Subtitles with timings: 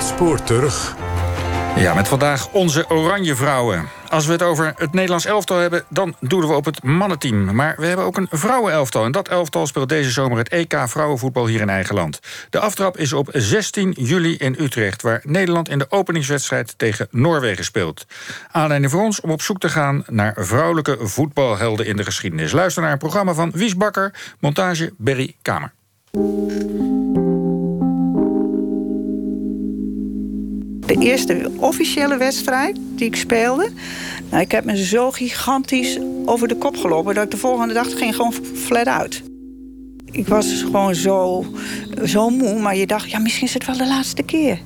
[0.00, 0.96] het spoor terug.
[1.76, 3.88] Ja, met vandaag onze Oranje Vrouwen.
[4.08, 7.54] Als we het over het Nederlands elftal hebben, dan doen we op het mannenteam.
[7.54, 9.04] Maar we hebben ook een vrouwenelftal.
[9.04, 12.20] En dat elftal speelt deze zomer het EK vrouwenvoetbal hier in eigen land.
[12.50, 17.64] De aftrap is op 16 juli in Utrecht, waar Nederland in de openingswedstrijd tegen Noorwegen
[17.64, 18.06] speelt.
[18.50, 22.52] Aanleiding voor ons om op zoek te gaan naar vrouwelijke voetbalhelden in de geschiedenis.
[22.52, 25.72] Luister naar een programma van Wies Bakker, montage Berry Kamer.
[30.94, 33.68] De eerste officiële wedstrijd die ik speelde.
[34.30, 37.98] Nou, ik heb me zo gigantisch over de kop gelopen dat ik de volgende dag
[37.98, 39.22] ging gewoon flat uit.
[40.10, 41.44] Ik was gewoon zo,
[42.04, 44.58] zo moe, maar je dacht, ja, misschien is het wel de laatste keer.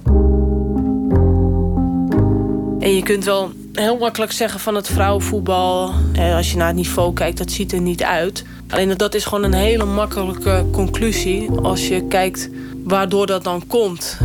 [2.79, 5.93] En je kunt wel heel makkelijk zeggen van het vrouwenvoetbal...
[6.37, 8.45] als je naar het niveau kijkt, dat ziet er niet uit.
[8.69, 11.51] Alleen dat is gewoon een hele makkelijke conclusie...
[11.51, 12.51] als je kijkt
[12.85, 14.19] waardoor dat dan komt.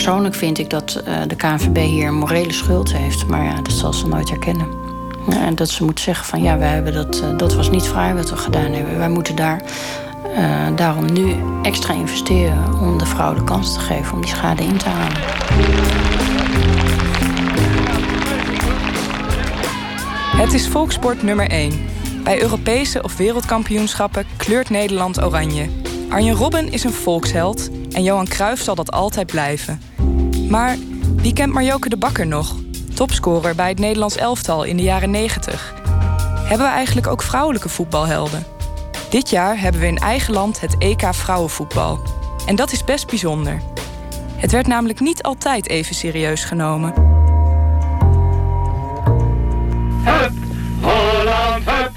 [0.00, 3.26] Persoonlijk vind ik dat uh, de KNVB hier een morele schuld heeft.
[3.26, 4.68] Maar ja, dat zal ze nooit herkennen.
[5.30, 8.14] en dat ze moet zeggen van ja, wij hebben dat, uh, dat was niet vrij
[8.14, 8.98] wat we gedaan hebben.
[8.98, 9.62] Wij moeten daar
[10.36, 14.62] uh, daarom nu extra investeren om de vrouw de kans te geven om die schade
[14.62, 15.20] in te halen.
[20.36, 21.72] Het is volksport nummer 1.
[22.24, 25.68] Bij Europese of wereldkampioenschappen kleurt Nederland oranje.
[26.08, 29.89] Arjen Robben is een volksheld en Johan Cruijff zal dat altijd blijven.
[30.50, 30.76] Maar
[31.16, 32.56] wie kent Marjoke de Bakker nog?
[32.94, 35.74] Topscorer bij het Nederlands elftal in de jaren 90.
[36.34, 38.44] Hebben we eigenlijk ook vrouwelijke voetbalhelden?
[39.10, 42.00] Dit jaar hebben we in eigen land het EK vrouwenvoetbal.
[42.46, 43.62] En dat is best bijzonder.
[44.36, 46.94] Het werd namelijk niet altijd even serieus genomen.
[50.04, 50.32] Hup,
[50.80, 51.92] Holland, hup.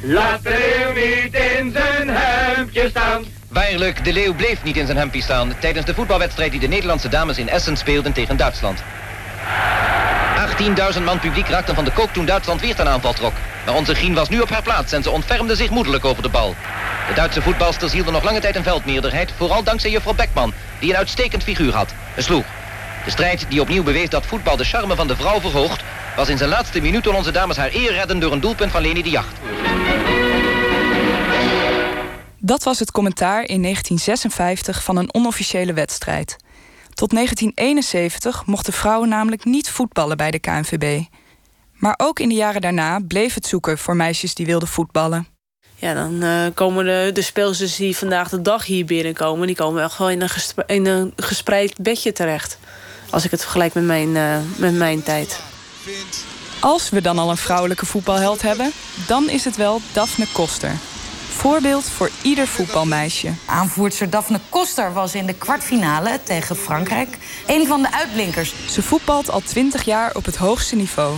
[0.00, 3.24] Laat de niet in zijn hemdje staan.
[3.54, 5.54] Waarlijk, de Leeuw bleef niet in zijn hempie staan...
[5.58, 8.82] tijdens de voetbalwedstrijd die de Nederlandse dames in Essen speelden tegen Duitsland.
[10.96, 13.32] 18.000 man publiek raakten van de kook toen Duitsland weer ten aanval trok.
[13.64, 16.28] Maar onze Grien was nu op haar plaats en ze ontfermde zich moedelijk over de
[16.28, 16.54] bal.
[17.08, 19.32] De Duitse voetbalsters hielden nog lange tijd een veldmeerderheid...
[19.36, 21.94] vooral dankzij juffrouw Beckman, die een uitstekend figuur had.
[22.16, 22.44] Een sloeg.
[23.04, 25.82] De strijd die opnieuw bewees dat voetbal de charme van de vrouw verhoogt...
[26.16, 28.18] was in zijn laatste minuut toen onze dames haar eer redden...
[28.18, 29.36] door een doelpunt van Leni de Jacht.
[32.46, 36.36] Dat was het commentaar in 1956 van een onofficiële wedstrijd.
[36.94, 41.02] Tot 1971 mochten vrouwen namelijk niet voetballen bij de KNVB.
[41.72, 45.26] Maar ook in de jaren daarna bleef het zoeken voor meisjes die wilden voetballen.
[45.74, 49.46] Ja, dan uh, komen de, de speelsters die vandaag de dag hier binnenkomen...
[49.46, 50.30] die komen wel gewoon in een,
[50.66, 52.58] in een gespreid bedje terecht.
[53.10, 55.40] Als ik het vergelijk met mijn, uh, met mijn tijd.
[56.60, 58.72] Als we dan al een vrouwelijke voetbalheld hebben...
[59.06, 60.72] dan is het wel Daphne Koster.
[61.34, 63.32] Voorbeeld voor ieder voetbalmeisje.
[63.46, 68.54] Aanvoerster Daphne Koster was in de kwartfinale tegen Frankrijk een van de uitblinkers.
[68.68, 71.16] Ze voetbalt al 20 jaar op het hoogste niveau.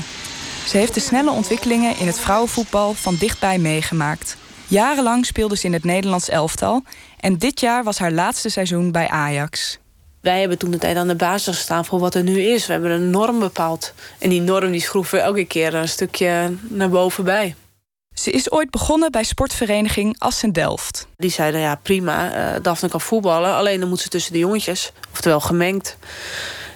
[0.67, 4.37] Ze heeft de snelle ontwikkelingen in het vrouwenvoetbal van dichtbij meegemaakt.
[4.67, 6.83] Jarenlang speelde ze in het Nederlands elftal
[7.21, 9.79] en dit jaar was haar laatste seizoen bij Ajax.
[10.21, 12.67] Wij hebben toen de tijd aan de basis gestaan voor wat er nu is.
[12.67, 13.95] We hebben een norm bepaald.
[14.19, 17.55] En die norm die schroeven we elke keer een stukje naar boven bij.
[18.21, 21.07] Ze is ooit begonnen bij sportvereniging Assen Delft.
[21.17, 24.93] Die zeiden ja prima, uh, Daphne kan voetballen, alleen dan moet ze tussen de jongetjes,
[25.13, 25.97] oftewel gemengd.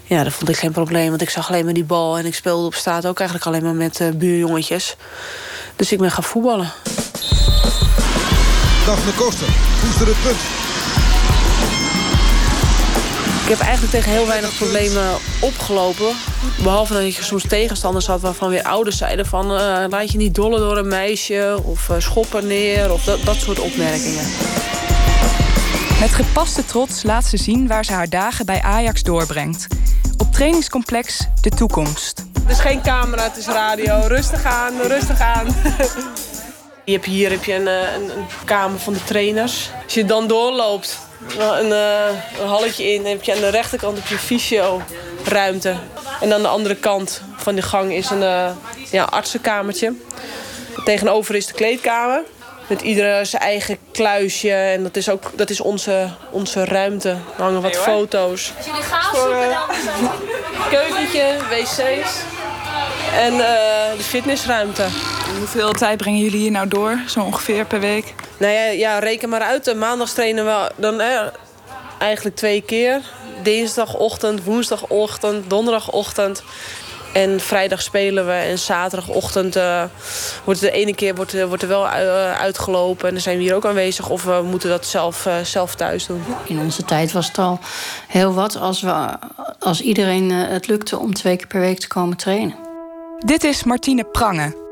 [0.02, 2.34] Ja, dat vond ik geen probleem, want ik zag alleen maar die bal en ik
[2.34, 4.96] speelde op straat ook eigenlijk alleen maar met uh, buurjongetjes.
[5.76, 6.72] Dus ik ben gaan voetballen.
[8.86, 9.48] Daphne Koster,
[9.80, 10.59] koester het punt.
[13.50, 16.16] Ik heb eigenlijk tegen heel weinig problemen opgelopen.
[16.62, 19.52] Behalve dat je soms tegenstanders had waarvan weer ouders zeiden van...
[19.52, 23.36] Uh, laat je niet dollen door een meisje of uh, schoppen neer of dat, dat
[23.36, 24.24] soort opmerkingen.
[26.00, 29.66] Met gepaste trots laat ze zien waar ze haar dagen bij Ajax doorbrengt.
[30.16, 32.24] Op trainingscomplex De Toekomst.
[32.42, 34.06] Het is geen camera, het is radio.
[34.06, 35.46] Rustig aan, rustig aan.
[36.84, 39.70] Je hebt hier heb je een, eh, een, een kamer van de trainers.
[39.84, 40.98] Als je dan doorloopt,
[41.38, 43.02] een, uh, een halletje in.
[43.02, 45.74] Dan heb je aan de rechterkant heb je fysio-ruimte.
[46.20, 48.50] En aan de andere kant van de gang is een uh,
[48.90, 49.94] ja, artsenkamertje.
[50.84, 52.22] Tegenover is de kleedkamer.
[52.68, 54.52] Met ieder zijn eigen kluisje.
[54.52, 57.08] En dat is ook dat is onze, onze ruimte.
[57.08, 58.52] Er hangen wat foto's.
[58.56, 60.10] Als jullie gaan zoeken dan...
[60.70, 62.22] Keukentje, wc's.
[63.14, 63.40] En uh,
[63.96, 64.84] de fitnessruimte.
[65.38, 68.14] Hoeveel tijd brengen jullie hier nou door, zo ongeveer per week?
[68.38, 69.74] Nou ja, ja reken maar uit.
[69.76, 71.20] Maandags trainen we dan eh,
[71.98, 73.00] eigenlijk twee keer.
[73.42, 76.42] Dinsdagochtend, woensdagochtend, donderdagochtend.
[77.12, 79.84] En vrijdag spelen we en zaterdagochtend uh,
[80.44, 83.06] wordt de ene keer wordt, wordt er wel uitgelopen.
[83.06, 86.22] En dan zijn we hier ook aanwezig of we moeten dat zelf, zelf thuis doen.
[86.44, 87.58] In onze tijd was het al
[88.08, 89.08] heel wat als, we,
[89.58, 92.54] als iedereen het lukte om twee keer per week te komen trainen.
[93.18, 94.69] Dit is Martine Prange.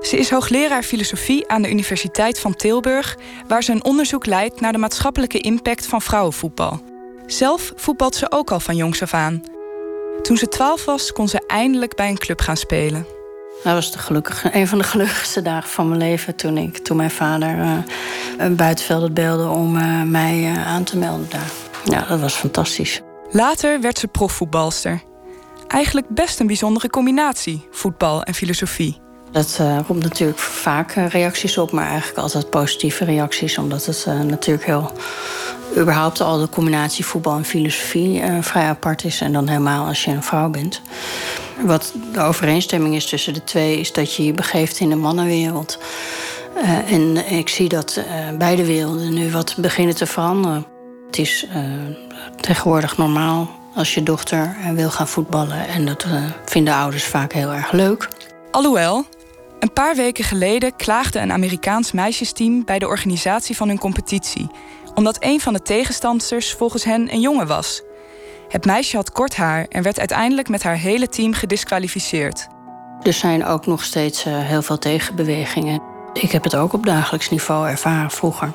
[0.00, 3.16] Ze is hoogleraar filosofie aan de Universiteit van Tilburg,
[3.48, 6.80] waar ze een onderzoek leidt naar de maatschappelijke impact van vrouwenvoetbal.
[7.26, 9.42] Zelf voetbalt ze ook al van jongs af aan.
[10.22, 13.06] Toen ze 12 was, kon ze eindelijk bij een club gaan spelen.
[13.62, 16.96] Dat was de gelukkige, een van de gelukkigste dagen van mijn leven toen, ik, toen
[16.96, 17.78] mijn vader uh,
[18.38, 21.50] een buitenveld belde om uh, mij uh, aan te melden daar.
[21.84, 23.00] Ja, dat was fantastisch.
[23.30, 25.02] Later werd ze profvoetbalster.
[25.66, 29.04] Eigenlijk best een bijzondere combinatie, voetbal en filosofie.
[29.30, 34.20] Dat uh, roept natuurlijk vaak reacties op, maar eigenlijk altijd positieve reacties, omdat het uh,
[34.20, 34.92] natuurlijk heel.
[35.76, 39.20] überhaupt al de combinatie voetbal en filosofie vrij apart is.
[39.20, 40.80] En dan helemaal als je een vrouw bent.
[41.60, 45.78] Wat de overeenstemming is tussen de twee, is dat je je begeeft in de mannenwereld.
[46.86, 48.00] en ik zie dat
[48.38, 50.66] beide werelden nu wat beginnen te veranderen.
[51.06, 51.46] Het is
[52.40, 55.68] tegenwoordig normaal als je dochter wil gaan voetballen.
[55.68, 56.06] En dat
[56.44, 58.08] vinden ouders vaak heel erg leuk.
[58.50, 59.04] Alhoewel,
[59.66, 64.50] een paar weken geleden klaagde een Amerikaans meisjesteam bij de organisatie van hun competitie,
[64.94, 67.82] omdat een van de tegenstanders volgens hen een jongen was.
[68.48, 72.46] Het meisje had kort haar en werd uiteindelijk met haar hele team gedisqualificeerd.
[73.02, 75.82] Er zijn ook nog steeds heel veel tegenbewegingen.
[76.12, 78.50] Ik heb het ook op dagelijks niveau ervaren vroeger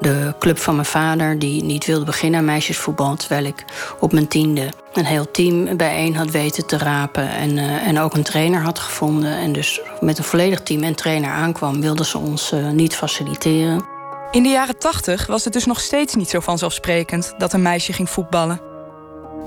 [0.00, 3.16] de club van mijn vader, die niet wilde beginnen aan meisjesvoetbal.
[3.16, 3.64] Terwijl ik
[4.00, 7.30] op mijn tiende een heel team bijeen had weten te rapen.
[7.30, 9.36] En, uh, en ook een trainer had gevonden.
[9.36, 13.84] En dus met een volledig team en trainer aankwam, wilden ze ons uh, niet faciliteren.
[14.30, 17.92] In de jaren tachtig was het dus nog steeds niet zo vanzelfsprekend dat een meisje
[17.92, 18.60] ging voetballen.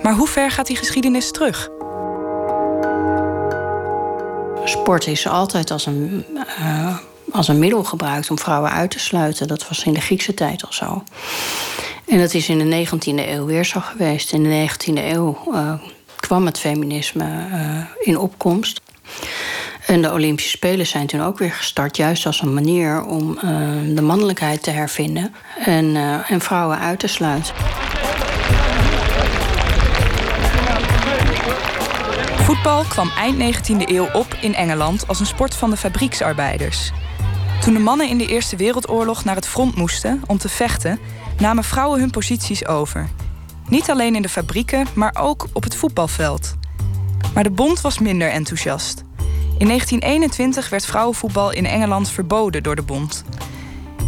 [0.01, 1.69] Maar hoe ver gaat die geschiedenis terug?
[4.63, 6.25] Sport is altijd als een
[6.59, 6.97] uh,
[7.31, 9.47] als een middel gebruikt om vrouwen uit te sluiten.
[9.47, 11.03] Dat was in de Griekse tijd al zo.
[12.09, 14.31] En dat is in de 19e eeuw weer zo geweest.
[14.31, 15.73] In de 19e eeuw uh,
[16.15, 18.81] kwam het feminisme uh, in opkomst.
[19.85, 23.41] En de Olympische Spelen zijn toen ook weer gestart, juist als een manier om uh,
[23.95, 25.33] de mannelijkheid te hervinden
[25.65, 25.95] en,
[26.27, 27.53] en vrouwen uit te sluiten.
[32.37, 36.91] Voetbal kwam eind 19e eeuw op in Engeland als een sport van de fabrieksarbeiders.
[37.61, 40.99] Toen de mannen in de Eerste Wereldoorlog naar het front moesten om te vechten,
[41.39, 43.09] namen vrouwen hun posities over.
[43.67, 46.55] Niet alleen in de fabrieken, maar ook op het voetbalveld.
[47.33, 49.03] Maar de bond was minder enthousiast.
[49.57, 53.23] In 1921 werd vrouwenvoetbal in Engeland verboden door de bond.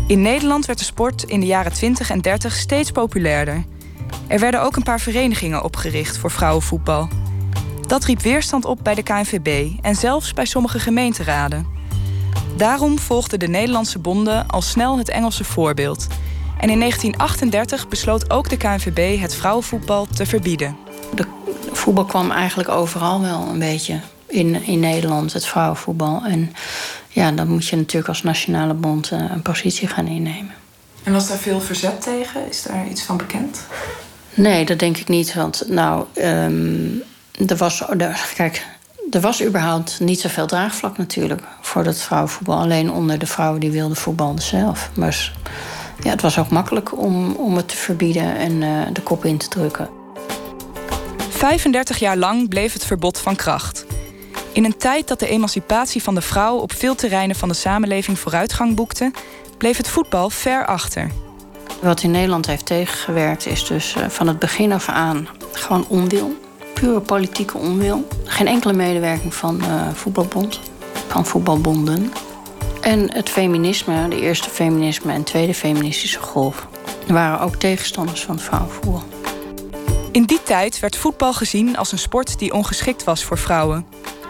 [0.08, 3.64] In Nederland werd de sport in de jaren 20 en 30 steeds populairder.
[4.28, 7.10] Er werden ook een paar verenigingen opgericht voor vrouwenvoetbal.
[7.88, 11.81] Dat riep weerstand op bij de KNVB en zelfs bij sommige gemeenteraden.
[12.58, 16.08] Daarom volgden de Nederlandse bonden al snel het Engelse voorbeeld.
[16.58, 20.78] En in 1938 besloot ook de KNVB het vrouwenvoetbal te verbieden.
[21.16, 21.26] De
[21.72, 26.22] voetbal kwam eigenlijk overal wel een beetje in, in Nederland, het vrouwenvoetbal.
[26.26, 26.54] En
[27.10, 30.54] ja, dan moet je natuurlijk als nationale bond eh, een positie gaan innemen.
[31.04, 32.50] En was daar veel verzet tegen?
[32.50, 33.66] Is daar iets van bekend?
[34.34, 35.34] Nee, dat denk ik niet.
[35.34, 37.04] Want nou, um,
[37.48, 37.84] er was.
[38.36, 38.66] kijk,
[39.12, 41.42] er was überhaupt niet zoveel draagvlak natuurlijk
[41.72, 42.58] voor dat vrouwenvoetbal.
[42.58, 44.90] Alleen onder de vrouwen die wilden voetballen zelf.
[44.96, 45.32] Maar
[46.04, 49.38] ja, het was ook makkelijk om, om het te verbieden en uh, de kop in
[49.38, 49.90] te drukken.
[51.30, 53.86] 35 jaar lang bleef het verbod van kracht.
[54.52, 58.20] In een tijd dat de emancipatie van de vrouw op veel terreinen van de samenleving
[58.20, 59.12] vooruitgang boekte,
[59.58, 61.12] bleef het voetbal ver achter.
[61.82, 66.36] Wat in Nederland heeft tegengewerkt is dus uh, van het begin af aan gewoon onwil
[66.74, 68.08] pure politieke onwil.
[68.26, 70.60] Geen enkele medewerking van uh, voetbalbond,
[71.08, 72.14] van voetbalbonden.
[72.82, 76.68] En het feminisme, de eerste feminisme en tweede feministische golf,
[77.08, 79.04] waren ook tegenstanders van het vrouwenvoetbal.
[80.12, 83.86] In die tijd werd voetbal gezien als een sport die ongeschikt was voor vrouwen.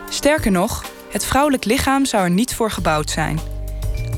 [0.10, 3.40] Sterker nog, het vrouwelijk lichaam zou er niet voor gebouwd zijn.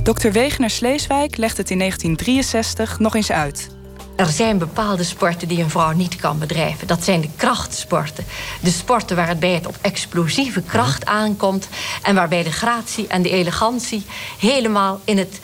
[0.03, 0.31] Dr.
[0.31, 3.72] Wegener Sleeswijk legt het in 1963 nog eens uit.
[4.15, 6.87] Er zijn bepaalde sporten die een vrouw niet kan bedrijven.
[6.87, 8.25] Dat zijn de krachtsporten.
[8.61, 11.67] De sporten waarbij het op explosieve kracht aankomt...
[12.01, 14.03] en waarbij de gratie en de elegantie
[14.39, 15.39] helemaal in het,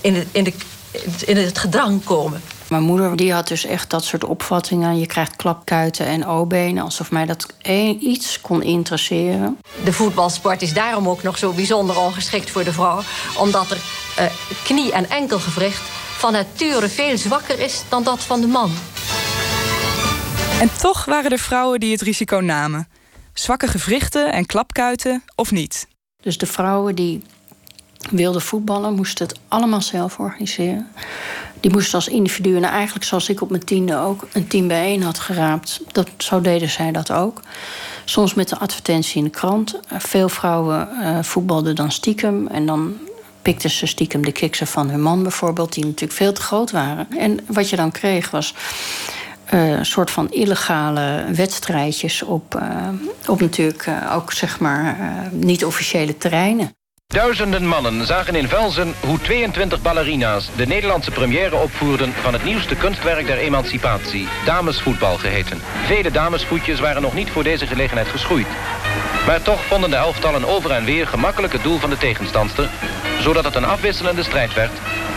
[0.00, 0.52] in het, in de,
[1.26, 2.42] in het gedrang komen.
[2.68, 4.98] Mijn moeder die had dus echt dat soort opvattingen.
[4.98, 6.84] Je krijgt klapkuiten en O-benen.
[6.84, 7.46] Alsof mij dat
[7.98, 9.58] iets kon interesseren.
[9.84, 13.02] De voetbalsport is daarom ook nog zo bijzonder ongeschikt voor de vrouw.
[13.38, 13.78] Omdat er
[14.20, 14.26] uh,
[14.64, 15.82] knie- en enkelgewricht
[16.24, 18.70] van nature veel zwakker is dan dat van de man.
[20.60, 22.88] En toch waren er vrouwen die het risico namen.
[23.34, 25.86] zwakke gewrichten en klapkuiten of niet.
[26.22, 27.22] Dus de vrouwen die
[28.10, 30.88] wilden voetballen, moesten het allemaal zelf organiseren.
[31.60, 35.02] Die moesten als individu, en eigenlijk zoals ik op mijn tiende ook een team bijeen
[35.02, 37.40] had geraapt, dat, zo deden zij dat ook.
[38.04, 39.80] Soms met een advertentie in de krant.
[39.88, 42.98] Veel vrouwen uh, voetbalden dan stiekem en dan
[43.44, 47.06] pikten ze stiekem de kiksen van hun man bijvoorbeeld, die natuurlijk veel te groot waren.
[47.18, 48.54] En wat je dan kreeg was
[49.54, 52.88] uh, een soort van illegale wedstrijdjes op, uh,
[53.28, 54.96] op natuurlijk uh, ook zeg maar
[55.30, 56.72] niet-officiële terreinen.
[57.06, 62.76] Duizenden mannen zagen in Velzen hoe 22 ballerina's de Nederlandse première opvoerden van het nieuwste
[62.76, 65.60] kunstwerk der emancipatie, damesvoetbal geheten.
[65.86, 68.46] Vele damesvoetjes waren nog niet voor deze gelegenheid geschoeid.
[69.26, 72.70] Maar toch vonden de elftallen over en weer gemakkelijk het doel van de tegenstandster,
[73.20, 74.72] zodat het een afwisselende strijd werd,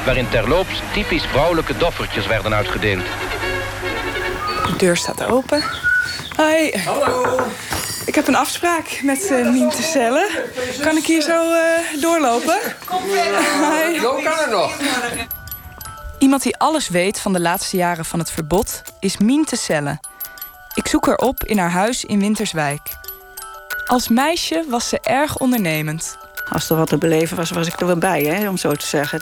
[0.06, 3.06] waarin terloops typisch vrouwelijke doffertjes werden uitgedeeld.
[4.66, 5.63] De deur staat open.
[6.36, 6.72] Hoi.
[6.86, 7.39] Hallo.
[8.06, 10.27] Ik heb een afspraak met uh, Mien te cellen.
[10.82, 12.58] Kan ik hier zo uh, doorlopen?
[12.86, 14.01] Kom verder.
[14.01, 14.77] Jo kan er nog.
[16.20, 20.00] Iemand die alles weet van de laatste jaren van het verbod is Mien te cellen.
[20.74, 22.82] Ik zoek haar op in haar huis in Winterswijk.
[23.86, 26.18] Als meisje was ze erg ondernemend.
[26.50, 28.86] Als er wat te beleven was, was ik er wel bij, hè, om zo te
[28.86, 29.22] zeggen.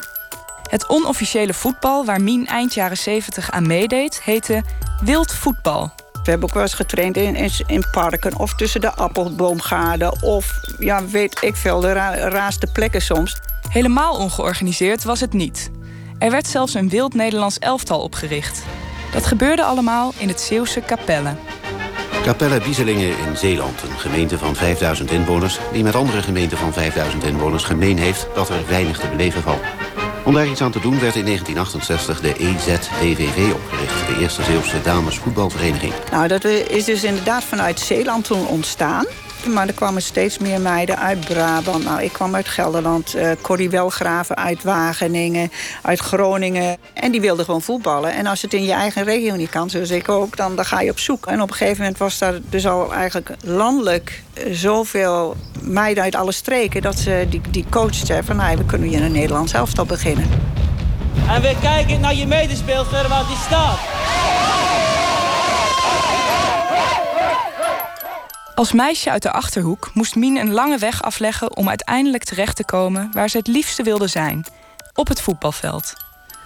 [0.69, 4.63] Het onofficiële voetbal waar Mien eind jaren 70 aan meedeed, heette
[5.03, 5.91] wild voetbal.
[6.11, 10.59] We hebben ook wel eens getraind in, in, in parken of tussen de appelboomgaarden of
[10.79, 13.37] ja, weet ik veel, de ra raarste plekken soms.
[13.69, 15.71] Helemaal ongeorganiseerd was het niet.
[16.19, 18.63] Er werd zelfs een wild Nederlands elftal opgericht.
[19.11, 21.35] Dat gebeurde allemaal in het Zeeuwse Capelle.
[22.25, 25.59] Capelle Bieselingen in Zeeland, een gemeente van 5000 inwoners...
[25.71, 29.61] die met andere gemeenten van 5000 inwoners gemeen heeft dat er weinig te beleven valt.
[30.23, 34.07] Om daar iets aan te doen werd in 1968 de EZDVV opgericht.
[34.07, 35.93] De eerste Zeeuwse damesvoetbalvereniging.
[36.11, 39.05] Nou, dat is dus inderdaad vanuit Zeeland toen ontstaan.
[39.53, 41.83] Maar er kwamen steeds meer meiden uit Brabant.
[41.83, 43.15] Nou, ik kwam uit Gelderland.
[43.15, 46.77] Uh, Corrie Welgraven uit Wageningen, uit Groningen.
[46.93, 48.13] En die wilden gewoon voetballen.
[48.13, 50.81] En als het in je eigen regio niet kan, zoals ik ook, dan, dan ga
[50.81, 51.25] je op zoek.
[51.25, 56.15] En op een gegeven moment was daar dus al eigenlijk landelijk eh, zoveel meiden uit
[56.15, 56.81] alle streken...
[56.81, 57.65] dat ze die, die
[58.23, 60.29] van, nou, we kunnen hier een Nederlands elftal beginnen.
[61.29, 63.79] En we kijken naar je medespeelster waar die staat.
[68.55, 72.65] Als meisje uit de achterhoek moest Mien een lange weg afleggen om uiteindelijk terecht te
[72.65, 74.45] komen waar ze het liefste wilde zijn:
[74.93, 75.93] op het voetbalveld.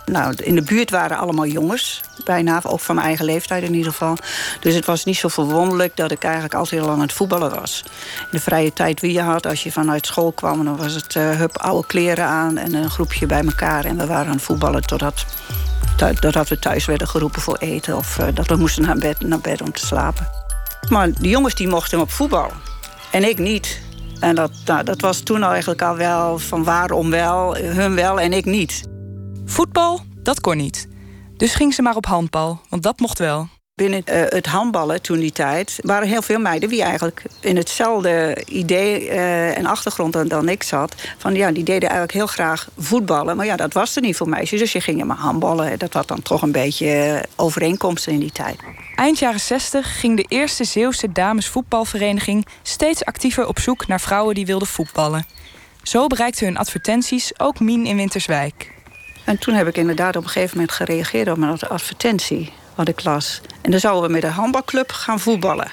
[0.05, 3.91] Nou, in de buurt waren allemaal jongens, bijna, ook van mijn eigen leeftijd in ieder
[3.91, 4.17] geval.
[4.59, 7.83] Dus het was niet zo verwonderlijk dat ik eigenlijk altijd al aan het voetballen was.
[8.19, 11.15] In de vrije tijd wie je had, als je vanuit school kwam, dan was het
[11.15, 13.85] uh, hup, oude kleren aan en een groepje bij elkaar.
[13.85, 15.25] En we waren aan het voetballen totdat,
[16.19, 19.39] totdat we thuis werden geroepen voor eten of uh, dat we moesten naar bed, naar
[19.39, 20.38] bed om te slapen.
[20.89, 22.51] Maar de jongens die mochten op voetbal.
[23.12, 23.81] En ik niet.
[24.19, 28.33] En dat, nou, dat was toen eigenlijk al wel van waarom wel, hun wel en
[28.33, 28.83] ik niet.
[29.45, 30.88] Voetbal, dat kon niet.
[31.38, 33.48] Dus ging ze maar op handbal, want dat mocht wel.
[33.79, 38.43] Binnen uh, het handballen toen die tijd waren heel veel meiden die eigenlijk in hetzelfde
[38.45, 40.95] idee uh, en achtergrond dan, dan, ik zat.
[41.17, 43.36] Van ja, die deden eigenlijk heel graag voetballen.
[43.38, 44.59] Maar ja, dat was er niet voor meisjes.
[44.59, 45.79] Dus je ging maar handballen.
[45.79, 48.59] Dat had dan toch een beetje overeenkomsten in die tijd.
[48.95, 54.45] Eind jaren 60 ging de eerste Zeeuwse damesvoetbalvereniging steeds actiever op zoek naar vrouwen die
[54.45, 55.25] wilden voetballen.
[55.83, 58.77] Zo bereikten hun advertenties ook Mien in Winterswijk.
[59.29, 63.03] En toen heb ik inderdaad op een gegeven moment gereageerd op mijn advertentie wat ik
[63.03, 63.41] las.
[63.62, 65.71] En dan zouden we met een handbalclub gaan voetballen.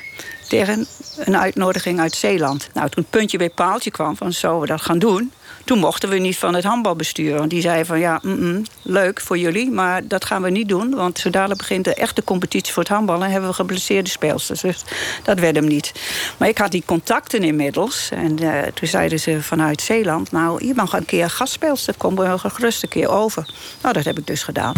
[0.49, 0.87] Tegen
[1.19, 2.69] een uitnodiging uit Zeeland.
[2.75, 5.33] Nou, toen het puntje bij paaltje kwam van zouden we dat gaan doen...
[5.67, 7.39] toen mochten we niet van het handbalbestuur.
[7.39, 10.69] Want die zei van ja, mm -mm, leuk voor jullie, maar dat gaan we niet
[10.69, 10.95] doen.
[10.95, 13.31] Want zodra begint de echte competitie voor het handballen...
[13.31, 14.61] hebben we geblesseerde speelsters.
[14.61, 14.85] Dus
[15.23, 15.93] dat werd hem niet.
[16.37, 18.09] Maar ik had die contacten inmiddels.
[18.11, 20.33] En uh, toen zeiden ze vanuit Zeeland...
[20.33, 23.49] nou, je mag een keer gastspeelster, kom we gerust een keer over.
[23.83, 24.75] Nou, dat heb ik dus gedaan.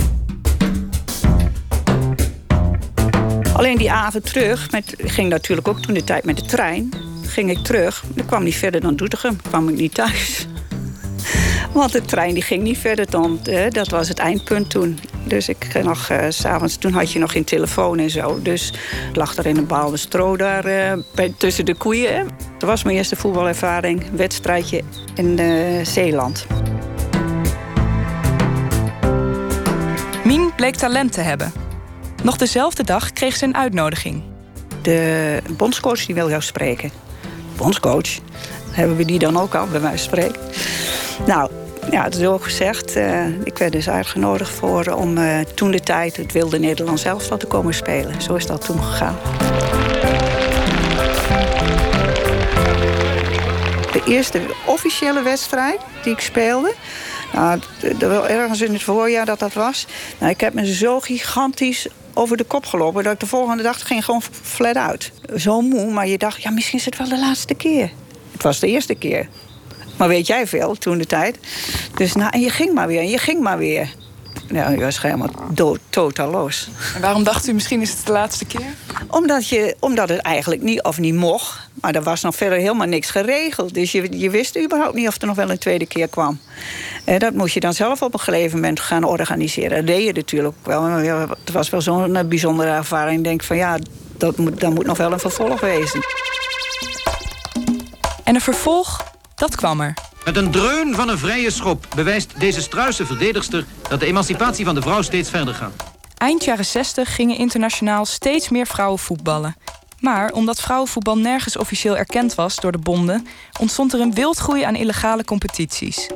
[3.53, 6.93] Alleen die avond terug, met, ging natuurlijk ook toen de tijd met de trein.
[7.23, 10.47] Ging ik terug, ik kwam niet verder dan Doetinchem, kwam ik niet thuis.
[11.73, 14.99] Want de trein die ging niet verder dan, eh, dat was het eindpunt toen.
[15.25, 18.43] Dus ik ging nog, uh, s'avonds, toen had je nog geen telefoon en zo.
[18.43, 18.73] Dus
[19.11, 22.15] ik lag er in een baalde stro daar uh, bij, tussen de koeien.
[22.15, 22.25] Hè.
[22.59, 24.83] Dat was mijn eerste voetbalervaring, wedstrijdje
[25.15, 26.47] in uh, Zeeland.
[30.25, 31.53] Mien bleek talent te hebben.
[32.23, 34.23] Nog dezelfde dag kreeg ze een uitnodiging.
[34.83, 36.91] De bondscoach die wil jou spreken.
[37.57, 38.19] Bondscoach?
[38.71, 40.41] Hebben we die dan ook al, bij mij spreken?
[41.27, 41.51] Nou,
[41.91, 42.97] ja, het is ook gezegd.
[42.97, 47.37] Uh, ik werd dus uitgenodigd voor, om uh, toen de tijd het wilde Nederlands elftal
[47.37, 48.23] te komen spelen.
[48.23, 49.17] Zo is dat toen gegaan.
[54.09, 56.75] eerste officiële wedstrijd die ik speelde.
[57.33, 57.61] Nou,
[58.29, 59.87] ergens in het voorjaar dat dat was.
[60.19, 63.05] Nou, ik heb me zo gigantisch over de kop gelopen...
[63.05, 65.13] dat ik de volgende dag ging gewoon flat uit.
[65.37, 67.91] Zo moe, maar je dacht, ja, misschien is het wel de laatste keer.
[68.33, 69.29] Het was de eerste keer.
[69.99, 71.39] Maar weet jij veel, toen de tijd.
[71.95, 73.95] Dus nou, en je ging maar weer, en je ging maar weer.
[74.51, 76.69] Ja, je was helemaal dood, totaal los.
[76.95, 78.75] En waarom dacht u misschien is het de laatste keer?
[79.07, 81.69] Omdat, je, omdat het eigenlijk niet of niet mocht.
[81.81, 83.75] Maar er was nog verder helemaal niks geregeld.
[83.75, 86.41] Dus je, je wist überhaupt niet of er nog wel een tweede keer kwam.
[87.05, 89.77] En dat moest je dan zelf op een gegeven moment gaan organiseren.
[89.77, 90.85] Dat deed je natuurlijk wel.
[90.85, 93.19] Het was wel zo'n eh, bijzondere ervaring.
[93.19, 93.79] Ik denk van ja,
[94.17, 96.01] dat moet, dat moet nog wel een vervolg wezen.
[98.25, 99.05] En een vervolg,
[99.39, 99.95] dat kwam er.
[100.25, 103.65] Met een dreun van een vrije schop bewijst deze struise verdedigster...
[103.89, 105.73] dat de emancipatie van de vrouw steeds verder gaat.
[106.17, 109.57] Eind jaren 60 gingen internationaal steeds meer vrouwen voetballen.
[110.01, 113.27] Maar omdat vrouwenvoetbal nergens officieel erkend was door de bonden...
[113.61, 116.11] ontstond er een wildgroei aan illegale competities.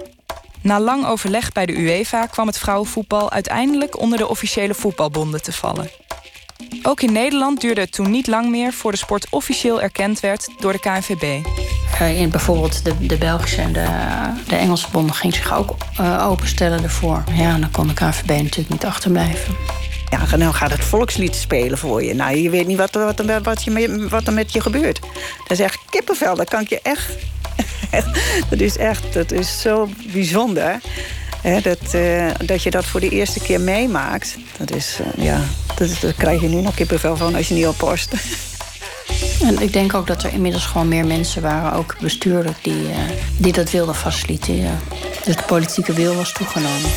[0.62, 5.52] Na lang overleg bij de UEFA kwam het vrouwenvoetbal uiteindelijk onder de officiële voetbalbonden te
[5.52, 5.90] vallen.
[6.82, 10.48] Ook in Nederland duurde het toen niet lang meer voor de sport officieel erkend werd
[10.58, 11.46] door de KNVB.
[12.02, 13.86] Eh, in bijvoorbeeld de, de Belgische en de,
[14.48, 17.24] de Engelse bonden ging zich ook uh, openstellen ervoor.
[17.32, 19.54] Ja, dan kon de KNVB natuurlijk niet achterblijven.
[20.10, 22.14] Ja, nou gaat het volkslied spelen voor je.
[22.14, 25.00] Nou, je weet niet wat, wat, wat, je, wat er met je gebeurt.
[25.38, 27.08] Dat is echt kippenvel, dat kan ik je echt...
[28.50, 30.80] dat is echt, dat is zo bijzonder.
[31.42, 34.36] Hè, dat, uh, dat je dat voor de eerste keer meemaakt.
[34.58, 35.40] Dat is, uh, ja,
[35.76, 38.14] dat, dat krijg je nu nog kippenvel van als je niet oppost.
[39.42, 42.96] En ik denk ook dat er inmiddels gewoon meer mensen waren, ook bestuurlijk, die, uh,
[43.36, 44.78] die dat wilden faciliteren.
[45.24, 46.90] Dus de politieke wil was toegenomen.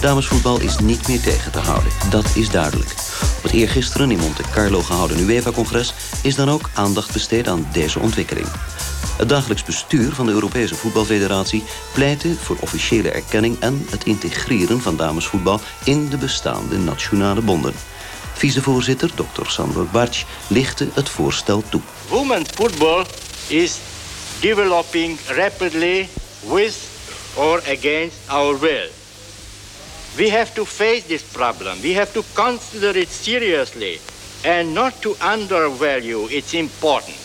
[0.00, 2.90] Damesvoetbal is niet meer tegen te houden, dat is duidelijk.
[3.36, 7.98] Op het eergisteren in Monte Carlo gehouden UEFA-congres is dan ook aandacht besteed aan deze
[7.98, 8.46] ontwikkeling.
[9.20, 14.96] Het dagelijks bestuur van de Europese Voetbalfederatie pleitte voor officiële erkenning en het integreren van
[14.96, 17.74] damesvoetbal in de bestaande nationale bonden.
[18.40, 19.46] Vicevoorzitter Dr.
[19.46, 21.80] Sandro Bartsch lichtte het voorstel toe.
[22.08, 23.04] Women's football
[23.48, 23.78] is
[24.40, 26.08] developing rapidly
[26.40, 26.76] with
[27.34, 28.88] or against our will.
[30.16, 31.80] We have to face this problem.
[31.80, 34.00] We have to consider it seriously
[34.44, 37.18] and not to undervalue its importance.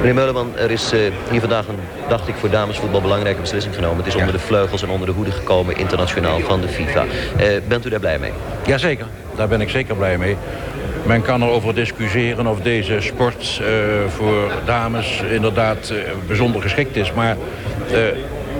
[0.00, 3.96] Meneer Meuleman, er is uh, hier vandaag een, dacht ik, voor damesvoetbal belangrijke beslissing genomen.
[3.96, 7.04] Het is onder de vleugels en onder de hoede gekomen internationaal van de FIFA.
[7.04, 8.32] Uh, bent u daar blij mee?
[8.66, 9.06] Jazeker,
[9.40, 10.36] daar ben ik zeker blij mee.
[11.06, 13.68] Men kan erover discussiëren of deze sport uh,
[14.08, 15.92] voor dames inderdaad
[16.26, 17.12] bijzonder geschikt is.
[17.12, 17.36] Maar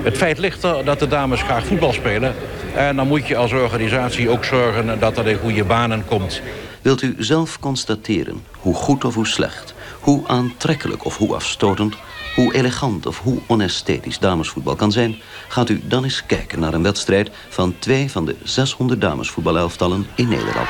[0.02, 2.34] het feit ligt er dat de dames graag voetbal spelen.
[2.74, 6.42] En dan moet je als organisatie ook zorgen dat dat in goede banen komt.
[6.82, 11.96] Wilt u zelf constateren hoe goed of hoe slecht hoe aantrekkelijk of hoe afstotend,
[12.34, 15.16] hoe elegant of hoe onesthetisch damesvoetbal kan zijn...
[15.48, 20.28] gaat u dan eens kijken naar een wedstrijd van twee van de 600 damesvoetbalelftallen in
[20.28, 20.68] Nederland.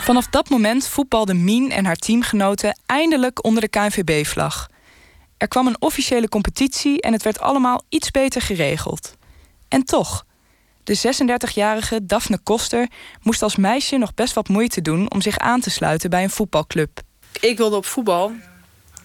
[0.00, 4.68] Vanaf dat moment voetbalden Mien en haar teamgenoten eindelijk onder de KNVB-vlag.
[5.36, 9.16] Er kwam een officiële competitie en het werd allemaal iets beter geregeld.
[9.68, 10.24] En toch,
[10.84, 12.88] de 36-jarige Daphne Koster
[13.22, 16.30] moest als meisje nog best wat moeite doen om zich aan te sluiten bij een
[16.30, 17.00] voetbalclub.
[17.40, 18.32] Ik wilde op voetbal.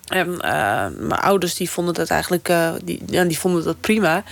[0.08, 4.24] En uh, mijn ouders die vonden dat eigenlijk uh, die, ja, die vonden dat prima.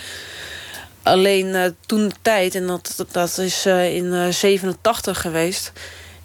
[1.04, 5.72] Alleen uh, toen de tijd, en dat, dat, is in 87 geweest,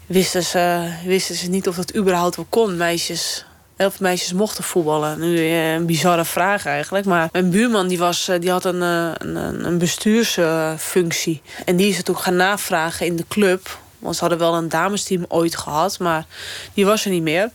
[0.05, 5.19] wisten ze, wisten ze niet of dat überhaupt wel kon, meisjes elf meisjes mochten voetballen.
[5.19, 7.05] Nu eh, een bizarre vraag eigenlijk.
[7.05, 11.41] Maar mijn buurman die was, eh, die had een, eh, een, een bestuursfunctie.
[11.65, 13.81] En die is het ook gaan navragen in de club.
[14.03, 16.25] Want ze hadden wel een damesteam ooit gehad, maar
[16.73, 17.49] die was er niet meer.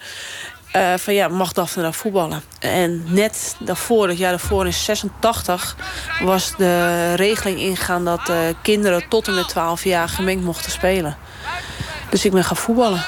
[0.77, 2.43] Uh, van ja, mag Daphne daar voetballen?
[2.59, 5.77] En net daarvoor, het jaar daarvoor in 86,
[6.23, 11.17] was de regeling ingegaan dat uh, kinderen tot en met 12 jaar gemengd mochten spelen.
[12.11, 13.05] Dus ik ben gaan voetballen.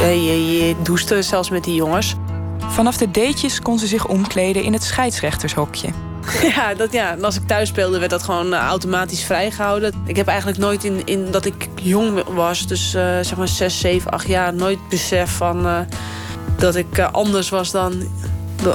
[0.00, 2.14] Je, je douchte zelfs met die jongens.
[2.58, 5.88] Vanaf de datejes kon ze zich omkleden in het scheidsrechtershokje.
[6.54, 9.94] Ja, dat, ja, als ik thuis speelde werd dat gewoon uh, automatisch vrijgehouden.
[10.06, 13.80] Ik heb eigenlijk nooit in, in dat ik jong was, dus uh, zeg maar 6,
[13.80, 15.78] 7, 8 jaar, nooit besef van uh,
[16.56, 18.08] dat ik anders was dan,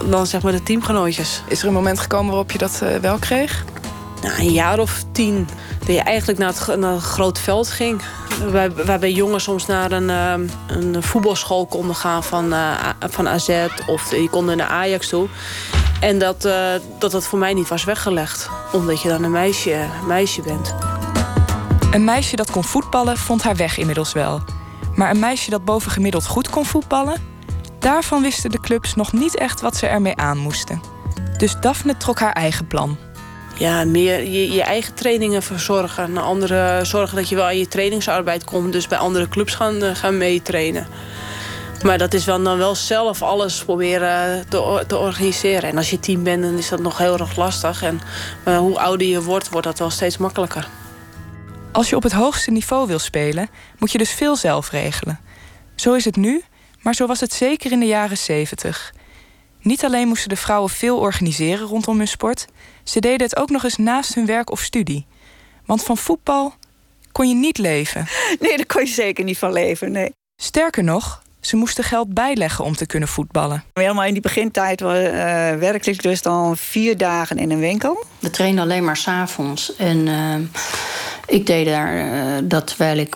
[0.09, 1.41] dan zeg maar de teamgenootjes.
[1.47, 3.65] Is er een moment gekomen waarop je dat wel kreeg?
[4.21, 5.47] Nou, een jaar of tien.
[5.79, 8.01] Dat je eigenlijk naar het, naar het groot veld ging.
[8.51, 10.09] Waar, waarbij jongens soms naar een,
[10.67, 12.53] een voetbalschool konden gaan van,
[12.99, 13.49] van AZ.
[13.87, 15.27] Of die konden naar Ajax toe.
[15.99, 18.49] En dat, uh, dat dat voor mij niet was weggelegd.
[18.71, 20.75] Omdat je dan een meisje, meisje bent.
[21.91, 24.41] Een meisje dat kon voetballen vond haar weg inmiddels wel.
[24.95, 27.21] Maar een meisje dat bovengemiddeld goed kon voetballen,
[27.79, 30.81] daarvan wisten de clubs nog niet echt wat ze ermee aan moesten.
[31.37, 32.97] Dus Daphne trok haar eigen plan.
[33.57, 36.17] Ja, meer je, je eigen trainingen verzorgen.
[36.17, 38.71] Andere, zorgen dat je wel aan je trainingsarbeid komt.
[38.71, 40.87] Dus bij andere clubs gaan, eh, gaan meetrainen.
[41.83, 45.69] Maar dat is wel, dan wel zelf alles proberen te, te, organiseren.
[45.69, 47.83] En als je team bent, dan is dat nog heel erg lastig.
[47.83, 47.99] En
[48.45, 50.69] maar hoe ouder je wordt, wordt dat wel steeds makkelijker.
[51.71, 55.19] Als je op het hoogste niveau wil spelen, moet je dus veel zelf regelen.
[55.75, 56.43] Zo is het nu,
[56.81, 58.93] maar zo was het zeker in de jaren 70.
[59.61, 62.45] Niet alleen moesten de vrouwen veel organiseren rondom hun sport,
[62.83, 65.07] ze deden het ook nog eens naast hun werk of studie.
[65.65, 66.53] Want van voetbal
[67.11, 68.07] kon je niet leven.
[68.39, 70.11] Nee, daar kon je zeker niet van leven, nee.
[70.41, 73.63] Sterker nog, ze moesten geld bijleggen om te kunnen voetballen.
[73.73, 78.03] Helemaal in die begintijd uh, werkte ik dus dan vier dagen in een winkel.
[78.19, 79.75] We trainden alleen maar s'avonds.
[79.75, 80.35] En uh,
[81.27, 83.15] ik deed daar uh, dat terwijl ik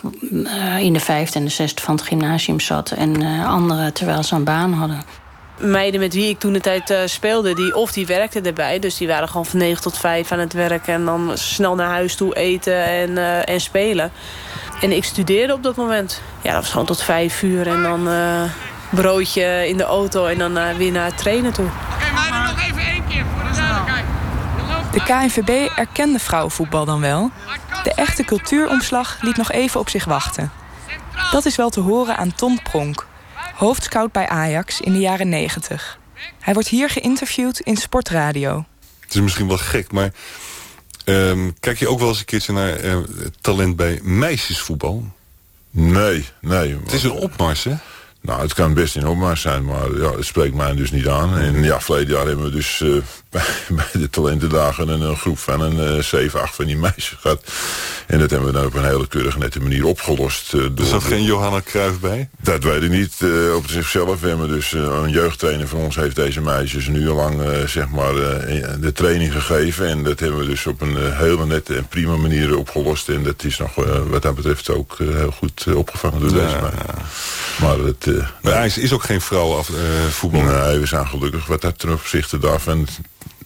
[0.80, 2.90] in de vijfde en de zesde van het gymnasium zat.
[2.90, 5.04] En anderen terwijl ze een baan hadden
[5.58, 8.78] meiden met wie ik toen de tijd uh, speelde, die, of die werkten erbij.
[8.78, 10.94] Dus die waren gewoon van 9 tot 5 aan het werken.
[10.94, 14.10] En dan snel naar huis toe eten en, uh, en spelen.
[14.80, 16.20] En ik studeerde op dat moment.
[16.42, 17.66] Ja, dat was gewoon tot 5 uur.
[17.66, 18.42] En dan uh,
[18.90, 21.66] broodje in de auto en dan weer naar het trainen toe.
[21.66, 24.04] Oké, okay, maar nog even één keer voor de duidelijkheid.
[24.92, 27.30] De KNVB erkende vrouwenvoetbal dan wel.
[27.82, 30.52] De echte cultuuromslag liet nog even op zich wachten.
[31.30, 33.06] Dat is wel te horen aan Tom Pronk,
[33.54, 35.98] hoofdscout bij Ajax in de jaren 90.
[36.40, 38.64] Hij wordt hier geïnterviewd in Sportradio.
[39.00, 40.10] Het is misschien wel gek, maar
[41.04, 42.96] um, kijk je ook wel eens een keertje naar uh,
[43.40, 45.12] talent bij meisjesvoetbal?
[45.70, 46.76] Nee, nee.
[46.82, 47.74] Het is een opmars, hè?
[48.20, 51.38] Nou, het kan best in opmars zijn, maar ja, het spreekt mij dus niet aan.
[51.38, 52.96] En ja, verleden jaar hebben we dus uh,
[53.34, 53.44] bij,
[53.76, 57.52] bij, de talentendagen een, een groep van een uh, 7, 8 van die meisjes gehad.
[58.06, 60.52] En dat hebben we dan op een hele keurige nette manier opgelost.
[60.52, 62.28] Uh, er zat geen Johanna Cruijff bij?
[62.40, 63.14] Dat weet ik niet.
[63.18, 67.12] Uh, op zichzelf we hebben dus een jeugdtrainer van ons heeft deze meisjes een uur
[67.12, 68.14] lang zeg maar,
[68.80, 69.88] de training gegeven.
[69.88, 73.08] En dat hebben we dus op een hele nette en prima manier opgelost.
[73.08, 73.74] En dat is nog
[74.08, 76.82] wat dat betreft ook heel goed opgevangen door ja, deze meisjes.
[76.86, 77.66] Ja.
[77.66, 78.06] Maar het...
[78.42, 78.82] Nee.
[78.84, 79.70] is ook geen vrouw af,
[80.10, 80.42] voetbal.
[80.42, 82.86] Nee, we zijn gelukkig wat dat ten opzichte daarvan.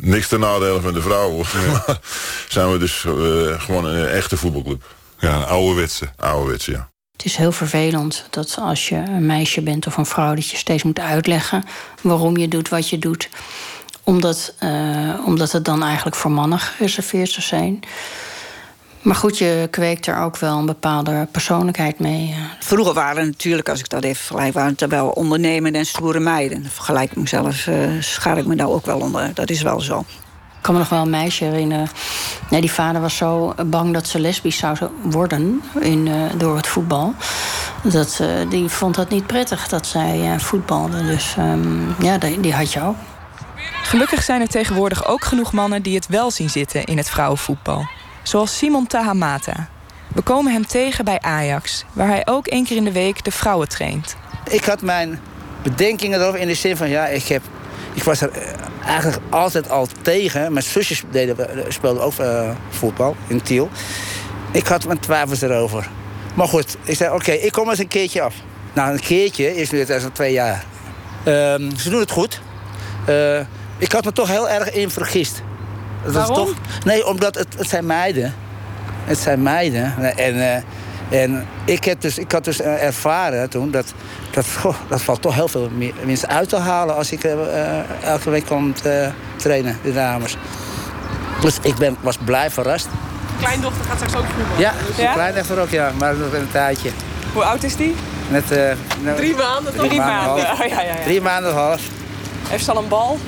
[0.03, 1.47] Niks ten nadele van de vrouwen.
[1.53, 1.99] Ja.
[2.49, 4.83] zijn we dus uh, gewoon een echte voetbalclub.
[5.19, 6.09] Ja, een ouderwetse.
[6.17, 6.91] Ouderwetse, ja.
[7.13, 10.35] Het is heel vervelend dat als je een meisje bent of een vrouw...
[10.35, 11.65] dat je steeds moet uitleggen
[12.03, 13.29] waarom je doet wat je doet.
[14.03, 17.81] Omdat, uh, omdat het dan eigenlijk voor mannen gereserveerd zou zijn...
[19.09, 22.35] Maar goed, je kweekt er ook wel een bepaalde persoonlijkheid mee.
[22.59, 26.71] Vroeger waren natuurlijk, als ik dat even vergelijk, waren het wel ondernemende en stoere meiden.
[26.71, 29.31] Vergelijk ik mezelf, uh, schaar ik me daar ook wel onder.
[29.35, 29.99] Dat is wel zo.
[29.99, 30.07] Ik
[30.61, 31.89] kan me nog wel een meisje herinneren.
[32.51, 36.67] Nee, die vader was zo bang dat ze lesbisch zou worden in, uh, door het
[36.67, 37.15] voetbal.
[37.83, 41.07] Dat, uh, die vond dat niet prettig dat zij uh, voetbalde.
[41.07, 42.97] Dus um, ja, die, die had je ook.
[43.83, 47.87] Gelukkig zijn er tegenwoordig ook genoeg mannen die het wel zien zitten in het vrouwenvoetbal
[48.29, 49.69] zoals Simon Tahamata.
[50.15, 53.31] We komen hem tegen bij Ajax, waar hij ook één keer in de week de
[53.31, 54.17] vrouwen traint.
[54.49, 55.21] Ik had mijn
[55.63, 56.89] bedenkingen erover in de zin van...
[56.89, 57.43] ja, ik, heb,
[57.95, 58.31] ik was er
[58.85, 60.53] eigenlijk altijd al tegen.
[60.53, 61.37] Mijn zusjes deden,
[61.69, 63.69] speelden ook uh, voetbal in Tiel.
[64.53, 65.89] Ik had mijn twijfels erover.
[66.35, 68.35] Maar goed, ik zei, oké, ik kom eens een keertje af.
[68.73, 70.65] Nou, een keertje is nu het al twee jaar.
[71.25, 72.41] Um, ze doen het goed.
[73.79, 75.43] Ik had me toch heel erg in vergist.
[76.13, 76.47] Dat Waarom?
[76.47, 78.35] Toch, nee, omdat het, het zijn meiden.
[79.05, 80.17] Het zijn meiden.
[80.17, 83.93] En, uh, en ik, heb dus, ik had dus ervaren toen dat...
[84.31, 85.71] Dat, goh, dat valt toch heel veel
[86.05, 90.37] winst uit te halen als ik uh, elke week kom te trainen, de dames.
[91.41, 92.87] Dus ik ben, was blij verrast.
[93.39, 94.61] Kleindochter gaat straks ook voetballen.
[94.61, 95.13] Ja, dus ja?
[95.13, 96.91] kleindochter ook, ja, maar nog een tijdje.
[97.33, 97.95] Hoe oud is die?
[98.29, 98.59] Met, uh,
[99.03, 99.87] nou, drie maanden toch?
[99.87, 100.53] Drie maanden, maanden.
[100.53, 101.03] Oh, ja, ja, ja.
[101.05, 101.81] Drie maanden en half.
[102.49, 103.19] Heeft ze al een bal?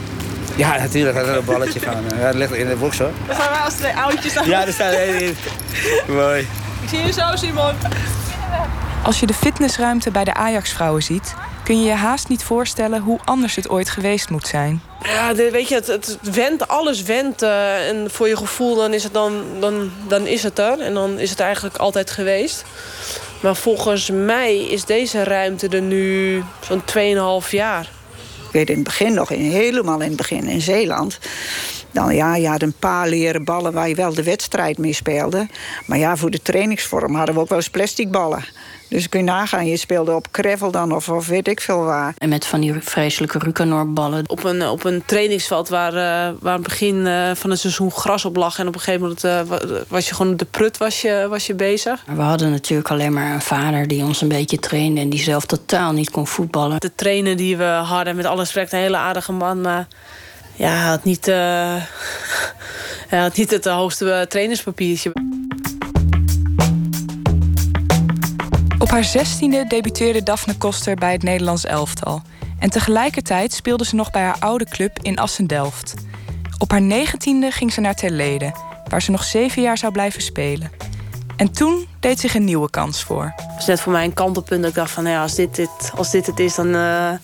[0.60, 1.16] Ja, natuurlijk.
[1.16, 1.94] Dat is een balletje van.
[2.18, 3.10] Ja, dat ligt in de box hoor.
[3.26, 4.34] Dat zijn wij als twee oudjes.
[4.34, 4.46] Dan.
[4.46, 5.34] Ja, dat staat er
[6.08, 6.48] Mooi.
[6.82, 7.74] Ik zie je zo, Simon.
[9.04, 11.34] Als je de fitnessruimte bij de Ajax-vrouwen ziet...
[11.64, 14.82] kun je je haast niet voorstellen hoe anders het ooit geweest moet zijn.
[15.02, 17.42] Ja, weet je, het, het went, alles went.
[17.42, 20.80] Uh, en voor je gevoel dan is, het dan, dan, dan is het er.
[20.80, 22.64] En dan is het eigenlijk altijd geweest.
[23.40, 26.82] Maar volgens mij is deze ruimte er nu zo'n
[27.44, 27.88] 2,5 jaar.
[28.50, 31.18] Ik weet in het begin nog, in, helemaal in het begin in Zeeland.
[31.90, 35.48] Dan ja, je had een paar leren ballen waar je wel de wedstrijd mee speelde.
[35.86, 38.44] Maar ja, voor de trainingsvorm hadden we ook wel eens plastic ballen.
[38.90, 42.14] Dus kun je nagaan, je speelde op Krevel dan of, of weet ik veel waar.
[42.18, 44.28] En met van die vreselijke Rucanor-ballen.
[44.28, 48.24] Op een, op een trainingsveld waar, uh, waar het begin uh, van het seizoen gras
[48.24, 48.58] op lag...
[48.58, 51.54] en op een gegeven moment uh, was je gewoon de prut was je, was je
[51.54, 52.04] bezig.
[52.06, 55.00] We hadden natuurlijk alleen maar een vader die ons een beetje trainde...
[55.00, 56.80] en die zelf totaal niet kon voetballen.
[56.80, 59.60] De trainer die we hadden, met alle respect, een hele aardige man...
[59.60, 59.86] maar
[60.54, 61.26] ja, hij had niet,
[63.12, 65.12] hij had niet het hoogste trainerspapiertje.
[68.80, 72.22] Op haar zestiende debuteerde Daphne Koster bij het Nederlands elftal.
[72.58, 75.94] En tegelijkertijd speelde ze nog bij haar oude club in Assen-Delft.
[76.58, 78.52] Op haar negentiende ging ze naar Terlede,
[78.88, 80.70] waar ze nog zeven jaar zou blijven spelen.
[81.36, 83.32] En toen deed zich een nieuwe kans voor.
[83.36, 85.02] Het was net voor mij een kantelpunt dat ik dacht van...
[85.02, 87.20] Nou ja, als, dit, dit, als dit het is, dan, uh, ja,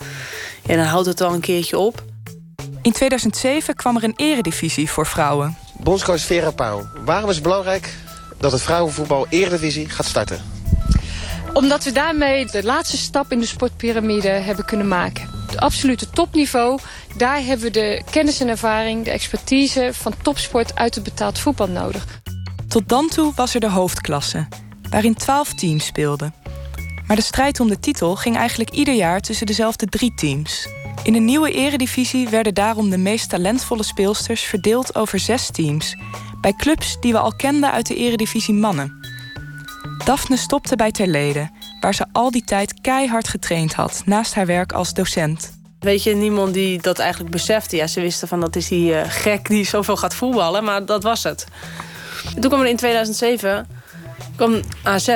[0.67, 2.05] dan houdt het wel een keertje op.
[2.83, 5.57] In 2007 kwam er een eredivisie voor vrouwen.
[5.81, 7.95] Bondscoach Vera Pauw, waarom is het belangrijk
[8.39, 10.56] dat het vrouwenvoetbal eredivisie gaat starten?
[11.57, 15.29] Omdat we daarmee de laatste stap in de sportpyramide hebben kunnen maken.
[15.47, 16.79] Het absolute topniveau,
[17.17, 21.69] daar hebben we de kennis en ervaring, de expertise van topsport uit het betaald voetbal
[21.69, 22.21] nodig.
[22.69, 24.49] Tot dan toe was er de hoofdklasse,
[24.91, 26.35] waarin 12 teams speelden.
[27.07, 30.69] Maar de strijd om de titel ging eigenlijk ieder jaar tussen dezelfde drie teams.
[31.03, 35.97] In de nieuwe eredivisie werden daarom de meest talentvolle speelsters verdeeld over zes teams,
[36.41, 39.06] bij clubs die we al kenden uit de eredivisie mannen.
[40.05, 44.73] Daphne stopte bij Terlede, waar ze al die tijd keihard getraind had, naast haar werk
[44.73, 45.55] als docent.
[45.81, 47.77] Weet je, niemand die dat eigenlijk besefte.
[47.77, 51.03] Ja, ze wisten van dat is die uh, gek die zoveel gaat voetballen, maar dat
[51.03, 51.47] was het.
[52.35, 53.67] En toen kwam er in 2007
[54.37, 55.09] kwam AZ.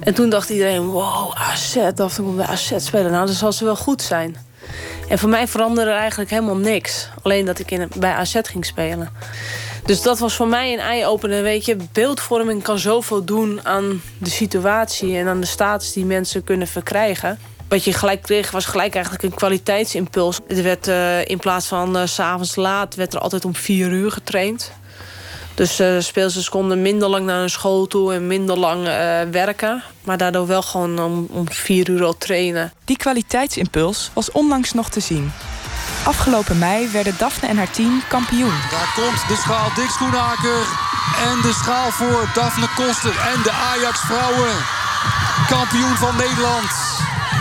[0.00, 3.10] En toen dacht iedereen, wow, AZ, Daphne komt bij AZ spelen.
[3.10, 4.36] Nou, dan zal ze wel goed zijn.
[5.08, 7.08] En voor mij veranderde er eigenlijk helemaal niks.
[7.22, 9.08] Alleen dat ik in, bij AZ ging spelen.
[9.86, 11.42] Dus dat was voor mij een eye-opener.
[11.42, 15.16] Weet je, beeldvorming kan zoveel doen aan de situatie...
[15.16, 17.38] en aan de status die mensen kunnen verkrijgen.
[17.68, 20.38] Wat je gelijk kreeg was gelijk eigenlijk een kwaliteitsimpuls.
[20.48, 22.94] Er werd uh, in plaats van s s'avonds laat...
[22.94, 24.72] werd er altijd om vier uur getraind.
[25.54, 28.14] Dus uh, speelsters konden minder lang naar hun school toe...
[28.14, 28.84] en minder lang
[29.30, 29.82] werken.
[30.04, 32.72] Maar daardoor wel gewoon om, om vier uur al trainen.
[32.84, 35.32] Die kwaliteitsimpuls was onlangs nog te zien.
[36.06, 38.58] Afgelopen mei werden Daphne en haar team kampioen.
[38.70, 40.66] Daar komt de schaal Dick Schoenhaker.
[41.28, 44.54] En de schaal voor Daphne Koster en de Ajax vrouwen.
[45.48, 46.70] Kampioen van Nederland.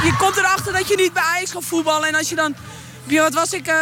[0.04, 2.08] Je komt erachter dat je niet bij Ajax gaat voetballen.
[2.08, 2.56] En als je dan,
[3.04, 3.76] wat was ik, uh,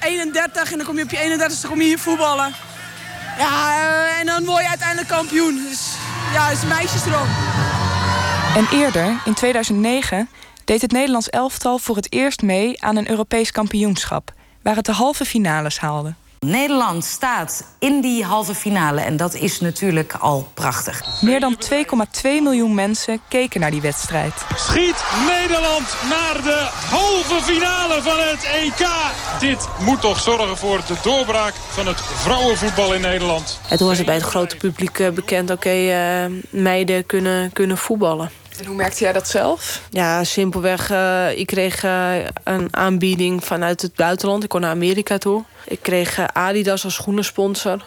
[0.00, 2.54] 31 en dan kom je op je 31 kom je hier voetballen.
[3.38, 5.54] Ja, uh, en dan word je uiteindelijk kampioen.
[5.68, 5.80] Dus
[6.32, 7.28] ja, het is een meisjesdroom.
[8.56, 10.28] En eerder, in 2009,
[10.70, 14.92] deed het Nederlands elftal voor het eerst mee aan een Europees kampioenschap, waar het de
[14.92, 16.14] halve finales haalde.
[16.38, 21.22] Nederland staat in die halve finale en dat is natuurlijk al prachtig.
[21.22, 24.34] Meer dan 2,2 miljoen mensen keken naar die wedstrijd.
[24.56, 28.88] Schiet Nederland naar de halve finale van het EK.
[29.40, 33.60] Dit moet toch zorgen voor de doorbraak van het vrouwenvoetbal in Nederland.
[33.66, 38.39] Het was bij het grote publiek eh, bekend, oké, okay, uh, meiden kunnen, kunnen voetballen.
[38.60, 39.82] En hoe merkte jij dat zelf?
[39.90, 40.90] Ja, simpelweg.
[40.90, 44.42] Uh, ik kreeg uh, een aanbieding vanuit het buitenland.
[44.42, 45.44] Ik kon naar Amerika toe.
[45.64, 47.84] Ik kreeg uh, Adidas als schoenensponsor.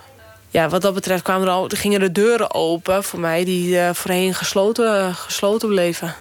[0.50, 3.44] Ja, wat dat betreft kwamen er al, gingen de deuren open voor mij...
[3.44, 6.16] die voorheen gesloten, gesloten bleven.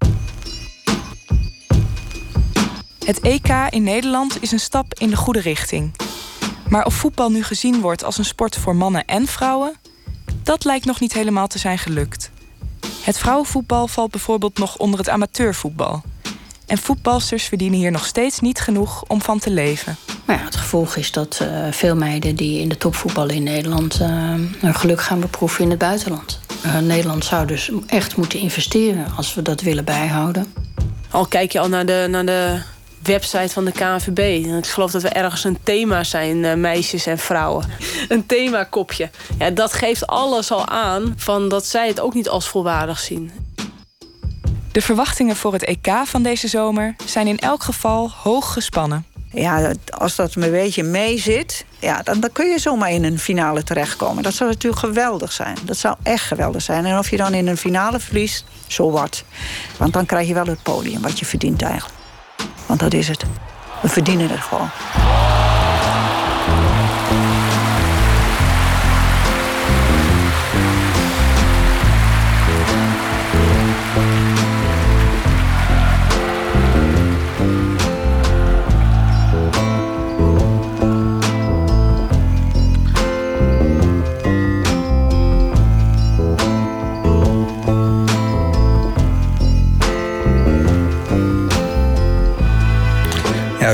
[3.05, 5.97] Het EK in Nederland is een stap in de goede richting.
[6.69, 9.75] Maar of voetbal nu gezien wordt als een sport voor mannen en vrouwen...
[10.43, 12.31] dat lijkt nog niet helemaal te zijn gelukt.
[13.03, 16.03] Het vrouwenvoetbal valt bijvoorbeeld nog onder het amateurvoetbal.
[16.67, 19.97] En voetbalsters verdienen hier nog steeds niet genoeg om van te leven.
[20.25, 24.01] Maar ja, het gevolg is dat uh, veel meiden die in de topvoetballen in Nederland
[24.01, 24.09] uh,
[24.59, 26.41] hun geluk gaan beproeven in het buitenland.
[26.67, 30.55] Uh, Nederland zou dus echt moeten investeren als we dat willen bijhouden.
[31.11, 32.61] Al kijk je al naar de, naar de
[33.03, 34.47] website van de KNVB.
[34.47, 37.67] Ik geloof dat we ergens een thema zijn, uh, meisjes en vrouwen.
[38.09, 39.11] Een themakopje.
[39.39, 43.33] Ja, dat geeft alles al aan van dat zij het ook niet als volwaardig zien.
[44.73, 49.07] De verwachtingen voor het EK van deze zomer zijn in elk geval hoog gespannen.
[49.31, 53.19] Ja, als dat een beetje mee zit, ja, dan, dan kun je zomaar in een
[53.19, 54.23] finale terechtkomen.
[54.23, 55.57] Dat zou natuurlijk geweldig zijn.
[55.65, 56.87] Dat zou echt geweldig zijn.
[56.87, 59.25] En of je dan in een finale verliest, zo wat.
[59.79, 62.02] Want dan krijg je wel het podium wat je verdient eigenlijk.
[62.73, 63.25] Want dat is het.
[63.81, 64.71] We verdienen het gewoon.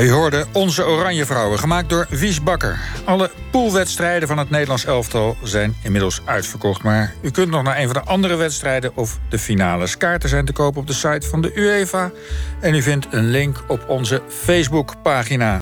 [0.01, 2.79] U hoorde Onze Oranje Vrouwen, gemaakt door Wies Bakker.
[3.05, 6.83] Alle poolwedstrijden van het Nederlands elftal zijn inmiddels uitverkocht.
[6.83, 9.97] Maar u kunt nog naar een van de andere wedstrijden of de finales.
[9.97, 12.11] Kaarten zijn te koop op de site van de UEFA.
[12.59, 15.57] En u vindt een link op onze Facebookpagina.